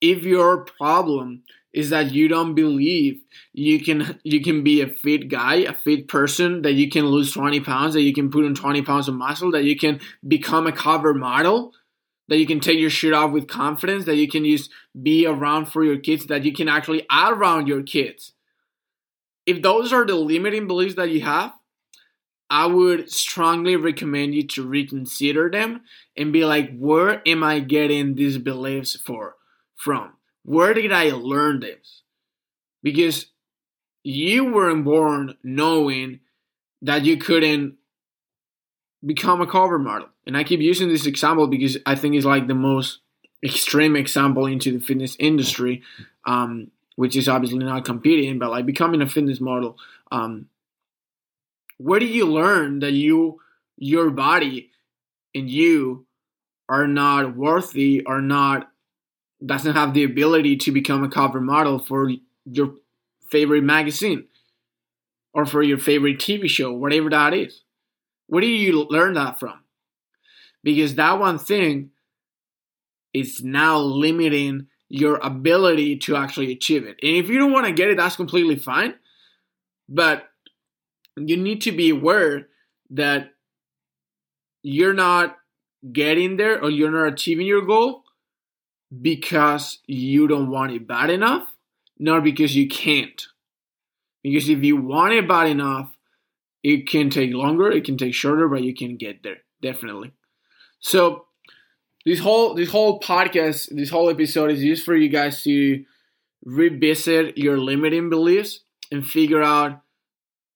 if 0.00 0.24
your 0.24 0.64
problem 0.64 1.42
is 1.76 1.90
that 1.90 2.10
you 2.10 2.26
don't 2.26 2.54
believe 2.54 3.20
you 3.52 3.78
can 3.84 4.18
you 4.24 4.40
can 4.42 4.64
be 4.64 4.80
a 4.80 4.88
fit 4.88 5.28
guy, 5.28 5.56
a 5.56 5.74
fit 5.74 6.08
person, 6.08 6.62
that 6.62 6.72
you 6.72 6.88
can 6.88 7.04
lose 7.04 7.34
20 7.34 7.60
pounds, 7.60 7.92
that 7.92 8.00
you 8.00 8.14
can 8.14 8.30
put 8.30 8.46
on 8.46 8.54
20 8.54 8.80
pounds 8.80 9.08
of 9.08 9.14
muscle, 9.14 9.50
that 9.52 9.64
you 9.64 9.76
can 9.76 10.00
become 10.26 10.66
a 10.66 10.72
cover 10.72 11.12
model, 11.12 11.74
that 12.28 12.38
you 12.38 12.46
can 12.46 12.60
take 12.60 12.78
your 12.78 12.88
shirt 12.88 13.12
off 13.12 13.30
with 13.30 13.46
confidence, 13.46 14.06
that 14.06 14.16
you 14.16 14.26
can 14.26 14.42
just 14.42 14.70
be 15.00 15.26
around 15.26 15.66
for 15.66 15.84
your 15.84 15.98
kids, 15.98 16.24
that 16.26 16.46
you 16.46 16.52
can 16.52 16.66
actually 16.66 17.06
around 17.12 17.68
your 17.68 17.82
kids. 17.82 18.32
If 19.44 19.60
those 19.60 19.92
are 19.92 20.06
the 20.06 20.14
limiting 20.14 20.66
beliefs 20.66 20.94
that 20.94 21.10
you 21.10 21.20
have, 21.20 21.52
I 22.48 22.64
would 22.66 23.10
strongly 23.10 23.76
recommend 23.76 24.34
you 24.34 24.46
to 24.48 24.66
reconsider 24.66 25.50
them 25.50 25.82
and 26.16 26.32
be 26.32 26.46
like, 26.46 26.74
where 26.74 27.20
am 27.28 27.44
I 27.44 27.58
getting 27.58 28.14
these 28.14 28.38
beliefs 28.38 28.96
for 28.96 29.34
from? 29.74 30.14
Where 30.46 30.74
did 30.74 30.92
I 30.92 31.10
learn 31.10 31.58
this? 31.58 32.02
Because 32.80 33.26
you 34.04 34.44
weren't 34.44 34.84
born 34.84 35.34
knowing 35.42 36.20
that 36.82 37.04
you 37.04 37.16
couldn't 37.16 37.74
become 39.04 39.40
a 39.40 39.46
cover 39.48 39.76
model. 39.76 40.08
And 40.24 40.36
I 40.36 40.44
keep 40.44 40.60
using 40.60 40.88
this 40.88 41.04
example 41.04 41.48
because 41.48 41.78
I 41.84 41.96
think 41.96 42.14
it's 42.14 42.24
like 42.24 42.46
the 42.46 42.54
most 42.54 43.00
extreme 43.44 43.96
example 43.96 44.46
into 44.46 44.70
the 44.70 44.78
fitness 44.78 45.16
industry, 45.18 45.82
um, 46.26 46.70
which 46.94 47.16
is 47.16 47.28
obviously 47.28 47.58
not 47.58 47.84
competing, 47.84 48.38
but 48.38 48.50
like 48.50 48.66
becoming 48.66 49.02
a 49.02 49.08
fitness 49.08 49.40
model. 49.40 49.76
Um, 50.12 50.46
where 51.78 51.98
do 51.98 52.06
you 52.06 52.24
learn 52.24 52.78
that 52.78 52.92
you, 52.92 53.40
your 53.76 54.10
body, 54.10 54.70
and 55.34 55.50
you 55.50 56.06
are 56.68 56.86
not 56.86 57.36
worthy, 57.36 58.04
are 58.06 58.22
not 58.22 58.70
doesn't 59.44 59.74
have 59.74 59.94
the 59.94 60.04
ability 60.04 60.56
to 60.56 60.72
become 60.72 61.04
a 61.04 61.08
cover 61.08 61.40
model 61.40 61.78
for 61.78 62.10
your 62.44 62.74
favorite 63.30 63.64
magazine 63.64 64.24
or 65.34 65.44
for 65.44 65.62
your 65.62 65.78
favorite 65.78 66.18
TV 66.18 66.48
show, 66.48 66.72
whatever 66.72 67.10
that 67.10 67.34
is. 67.34 67.62
Where 68.26 68.40
do 68.40 68.46
you 68.46 68.86
learn 68.88 69.14
that 69.14 69.38
from? 69.38 69.60
Because 70.64 70.94
that 70.94 71.18
one 71.18 71.38
thing 71.38 71.90
is 73.12 73.42
now 73.42 73.78
limiting 73.78 74.66
your 74.88 75.16
ability 75.16 75.96
to 75.96 76.16
actually 76.16 76.52
achieve 76.52 76.84
it. 76.84 76.96
And 77.02 77.16
if 77.16 77.28
you 77.28 77.38
don't 77.38 77.52
want 77.52 77.66
to 77.66 77.72
get 77.72 77.88
it, 77.88 77.96
that's 77.96 78.16
completely 78.16 78.56
fine. 78.56 78.94
But 79.88 80.28
you 81.16 81.36
need 81.36 81.62
to 81.62 81.72
be 81.72 81.90
aware 81.90 82.48
that 82.90 83.32
you're 84.62 84.94
not 84.94 85.36
getting 85.92 86.36
there 86.36 86.62
or 86.62 86.70
you're 86.70 86.90
not 86.90 87.12
achieving 87.12 87.46
your 87.46 87.62
goal 87.62 88.04
because 89.02 89.78
you 89.86 90.26
don't 90.26 90.50
want 90.50 90.72
it 90.72 90.86
bad 90.86 91.10
enough, 91.10 91.48
not 91.98 92.24
because 92.24 92.54
you 92.56 92.68
can't. 92.68 93.26
Because 94.22 94.48
if 94.48 94.62
you 94.64 94.76
want 94.76 95.14
it 95.14 95.28
bad 95.28 95.48
enough, 95.48 95.90
it 96.62 96.88
can 96.88 97.10
take 97.10 97.32
longer, 97.32 97.70
it 97.70 97.84
can 97.84 97.96
take 97.96 98.14
shorter, 98.14 98.48
but 98.48 98.62
you 98.62 98.74
can 98.74 98.96
get 98.96 99.22
there 99.22 99.38
definitely. 99.62 100.12
So 100.80 101.26
this 102.04 102.20
whole 102.20 102.54
this 102.54 102.70
whole 102.70 103.00
podcast, 103.00 103.68
this 103.70 103.90
whole 103.90 104.10
episode 104.10 104.50
is 104.50 104.60
just 104.60 104.84
for 104.84 104.96
you 104.96 105.08
guys 105.08 105.42
to 105.44 105.84
revisit 106.44 107.38
your 107.38 107.58
limiting 107.58 108.10
beliefs 108.10 108.60
and 108.90 109.06
figure 109.06 109.42
out 109.42 109.80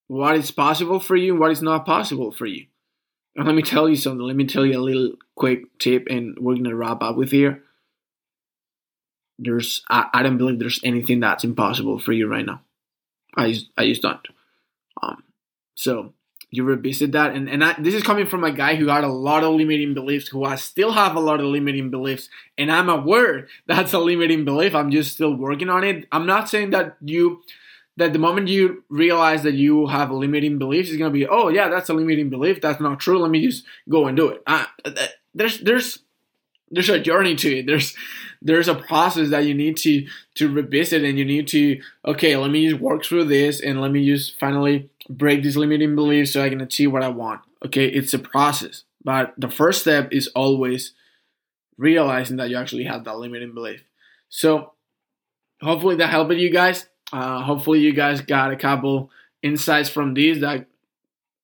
what 0.07 0.35
is 0.35 0.51
possible 0.51 0.99
for 0.99 1.15
you 1.15 1.33
and 1.33 1.39
what 1.39 1.51
is 1.51 1.61
not 1.61 1.85
possible 1.85 2.31
for 2.31 2.45
you. 2.45 2.65
And 3.35 3.45
let 3.45 3.55
me 3.55 3.61
tell 3.61 3.89
you 3.89 3.95
something. 3.95 4.25
Let 4.25 4.35
me 4.35 4.45
tell 4.45 4.65
you 4.65 4.77
a 4.77 4.83
little 4.83 5.13
quick 5.35 5.77
tip, 5.79 6.07
and 6.09 6.37
we're 6.39 6.55
gonna 6.55 6.75
wrap 6.75 7.01
up 7.01 7.15
with 7.15 7.31
here 7.31 7.63
there's 9.39 9.83
I, 9.89 10.07
I 10.13 10.23
don't 10.23 10.37
believe 10.37 10.59
there's 10.59 10.79
anything 10.83 11.19
that's 11.19 11.43
impossible 11.43 11.99
for 11.99 12.13
you 12.13 12.27
right 12.27 12.45
now. 12.45 12.61
I 13.35 13.51
just, 13.53 13.69
I 13.77 13.87
just 13.87 14.01
don't. 14.01 14.27
Um, 15.01 15.23
so 15.75 16.13
you 16.51 16.63
revisit 16.63 17.13
that. 17.13 17.33
And 17.33 17.49
and 17.49 17.63
I, 17.63 17.75
this 17.79 17.95
is 17.95 18.03
coming 18.03 18.27
from 18.27 18.43
a 18.43 18.51
guy 18.51 18.75
who 18.75 18.87
had 18.87 19.03
a 19.03 19.07
lot 19.07 19.43
of 19.43 19.53
limiting 19.53 19.93
beliefs, 19.93 20.27
who 20.27 20.43
I 20.43 20.55
still 20.55 20.91
have 20.91 21.15
a 21.15 21.19
lot 21.19 21.39
of 21.39 21.45
limiting 21.45 21.89
beliefs, 21.89 22.29
and 22.57 22.71
I'm 22.71 22.89
aware 22.89 23.47
that's 23.67 23.93
a 23.93 23.99
limiting 23.99 24.45
belief. 24.45 24.75
I'm 24.75 24.91
just 24.91 25.13
still 25.13 25.33
working 25.33 25.69
on 25.69 25.83
it. 25.83 26.07
I'm 26.11 26.25
not 26.25 26.49
saying 26.49 26.71
that 26.71 26.97
you 27.01 27.41
that 27.97 28.13
the 28.13 28.19
moment 28.19 28.49
you 28.49 28.83
realize 28.89 29.43
that 29.43 29.53
you 29.53 29.87
have 29.87 30.11
limiting 30.11 30.57
beliefs, 30.59 30.89
it's 30.89 30.97
gonna 30.97 31.09
be, 31.09 31.27
oh 31.27 31.47
yeah, 31.47 31.69
that's 31.69 31.89
a 31.89 31.93
limiting 31.93 32.29
belief. 32.29 32.61
That's 32.61 32.81
not 32.81 32.99
true. 32.99 33.19
Let 33.19 33.31
me 33.31 33.45
just 33.45 33.63
go 33.89 34.07
and 34.07 34.17
do 34.17 34.29
it. 34.29 34.43
Uh, 34.45 34.65
there's 35.33 35.59
there's 35.61 35.99
there's 36.71 36.89
a 36.89 36.99
journey 36.99 37.35
to 37.35 37.59
it. 37.59 37.65
There's 37.65 37.95
there's 38.41 38.67
a 38.67 38.75
process 38.75 39.29
that 39.29 39.45
you 39.45 39.53
need 39.53 39.77
to 39.77 40.07
to 40.35 40.51
revisit 40.51 41.03
and 41.03 41.17
you 41.17 41.25
need 41.25 41.47
to 41.49 41.81
okay 42.05 42.35
let 42.35 42.49
me 42.49 42.69
just 42.69 42.81
work 42.81 43.05
through 43.05 43.25
this 43.25 43.61
and 43.61 43.81
let 43.81 43.91
me 43.91 44.05
just 44.05 44.39
finally 44.39 44.89
break 45.09 45.43
these 45.43 45.57
limiting 45.57 45.95
beliefs 45.95 46.33
so 46.33 46.43
i 46.43 46.49
can 46.49 46.61
achieve 46.61 46.91
what 46.91 47.03
i 47.03 47.07
want. 47.07 47.41
Okay 47.65 47.87
it's 47.87 48.13
a 48.13 48.19
process. 48.19 48.83
But 49.03 49.33
the 49.37 49.49
first 49.49 49.81
step 49.81 50.09
is 50.11 50.27
always 50.29 50.93
realizing 51.77 52.37
that 52.37 52.49
you 52.49 52.57
actually 52.57 52.83
have 52.83 53.03
that 53.05 53.17
limiting 53.17 53.53
belief. 53.53 53.83
So 54.29 54.73
hopefully 55.61 55.95
that 55.95 56.09
helped 56.09 56.33
you 56.33 56.51
guys. 56.51 56.87
Uh, 57.11 57.41
hopefully 57.41 57.79
you 57.79 57.93
guys 57.93 58.21
got 58.21 58.53
a 58.53 58.55
couple 58.55 59.09
insights 59.43 59.89
from 59.89 60.13
these 60.13 60.41
that 60.41 60.67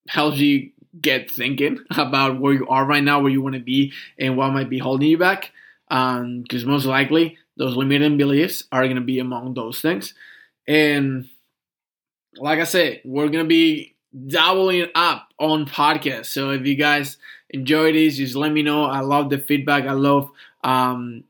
helps 0.07 0.37
you 0.37 0.71
get 1.01 1.29
thinking 1.29 1.79
about 1.91 2.39
where 2.39 2.53
you 2.53 2.67
are 2.67 2.85
right 2.85 3.03
now 3.03 3.21
where 3.21 3.31
you 3.31 3.41
want 3.41 3.55
to 3.55 3.61
be 3.61 3.93
and 4.17 4.37
what 4.37 4.51
might 4.51 4.69
be 4.69 4.79
holding 4.79 5.09
you 5.09 5.17
back 5.17 5.51
because 5.89 6.63
um, 6.63 6.69
most 6.69 6.85
likely 6.85 7.37
those 7.55 7.75
limiting 7.75 8.17
beliefs 8.17 8.63
are 8.71 8.83
going 8.83 8.95
to 8.95 9.01
be 9.01 9.19
among 9.19 9.53
those 9.53 9.81
things. 9.81 10.13
And 10.67 11.29
like 12.37 12.59
I 12.59 12.65
said, 12.65 13.01
we're 13.03 13.29
going 13.29 13.45
to 13.45 13.49
be 13.49 13.95
doubling 14.27 14.87
up 14.95 15.29
on 15.39 15.65
podcasts. 15.65 16.27
So 16.27 16.51
if 16.51 16.65
you 16.65 16.75
guys 16.75 17.17
enjoy 17.49 17.93
these, 17.93 18.17
just 18.17 18.35
let 18.35 18.51
me 18.51 18.63
know. 18.63 18.85
I 18.85 18.99
love 18.99 19.29
the 19.29 19.37
feedback. 19.37 19.85
I 19.85 19.93
love 19.93 20.29
um, 20.63 21.23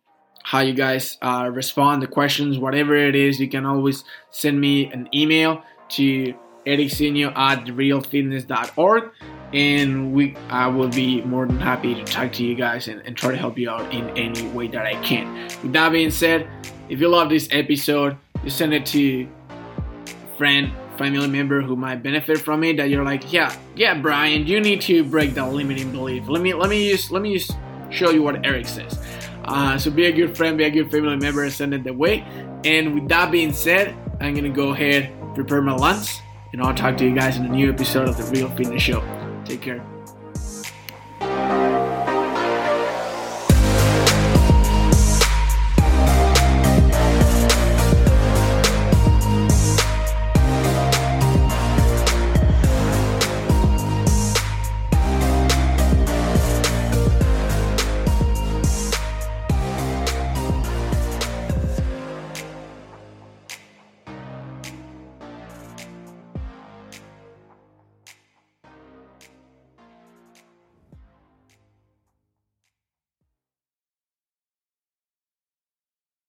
how 0.44 0.60
you 0.60 0.74
guys 0.74 1.18
uh, 1.22 1.50
respond 1.54 2.02
to 2.02 2.08
questions, 2.08 2.58
whatever 2.58 2.96
it 2.96 3.16
is. 3.16 3.40
You 3.40 3.50
can 3.50 3.66
always 3.66 4.04
send 4.32 4.60
me 4.60 4.92
an 4.92 5.08
email 5.14 5.64
to 5.90 6.34
ericsinio 6.68 7.36
at 7.36 7.66
realfitness.org 7.66 9.12
and 9.54 10.14
we 10.14 10.36
I 10.50 10.68
will 10.68 10.90
be 10.90 11.22
more 11.22 11.46
than 11.46 11.60
happy 11.60 11.96
to 11.96 12.04
talk 12.04 12.34
to 12.34 12.44
you 12.44 12.56
guys 12.56 12.88
and, 12.88 13.02
and 13.06 13.16
try 13.16 13.32
to 13.32 13.38
help 13.38 13.58
you 13.58 13.70
out 13.70 13.92
in 13.94 14.10
any 14.18 14.48
way 14.50 14.68
that 14.68 14.86
I 14.86 14.96
can. 15.02 15.46
With 15.64 15.74
that 15.74 15.92
being 15.92 16.12
said, 16.12 16.48
if 16.90 17.00
you 17.00 17.08
love 17.08 17.30
this 17.30 17.48
episode, 17.52 18.18
just 18.44 18.58
send 18.58 18.74
it 18.74 18.86
to 18.88 19.28
friend, 20.38 20.72
family 20.98 21.28
member 21.28 21.62
who 21.62 21.76
might 21.76 22.04
benefit 22.04 22.40
from 22.40 22.64
it. 22.64 22.78
That 22.78 22.90
you're 22.90 23.06
like, 23.06 23.32
yeah, 23.32 23.56
yeah, 23.76 24.00
Brian, 24.00 24.46
you 24.46 24.60
need 24.60 24.82
to 24.82 25.04
break 25.06 25.34
that 25.36 25.54
limiting 25.54 25.92
belief. 25.92 26.28
Let 26.28 26.42
me 26.42 26.54
let 26.54 26.70
me 26.70 26.92
just 26.92 27.12
let 27.12 27.22
me 27.22 27.38
just 27.38 27.58
show 27.90 28.10
you 28.10 28.22
what 28.22 28.46
Eric 28.46 28.68
says. 28.68 29.00
Uh, 29.46 29.78
so 29.78 29.90
be 29.90 30.08
a 30.08 30.12
good 30.12 30.36
friend, 30.36 30.58
be 30.58 30.66
a 30.66 30.70
good 30.70 30.92
family 30.92 31.16
member, 31.16 31.44
and 31.44 31.54
send 31.54 31.74
it 31.74 31.86
the 31.86 31.94
way. 31.94 32.26
And 32.66 32.94
with 32.94 33.08
that 33.08 33.32
being 33.32 33.54
said, 33.54 33.96
I'm 34.20 34.34
gonna 34.36 34.50
go 34.50 34.72
ahead 34.74 35.14
prepare 35.38 35.62
my 35.62 35.76
lunch, 35.76 36.20
and 36.54 36.62
I'll 36.62 36.74
talk 36.74 36.98
to 36.98 37.06
you 37.06 37.14
guys 37.14 37.38
in 37.38 37.46
a 37.46 37.50
new 37.50 37.70
episode 37.72 38.08
of 38.10 38.18
the 38.18 38.24
Real 38.26 38.50
Fitness 38.56 38.82
Show. 38.82 39.02
Take 39.46 39.62
care. 39.62 39.97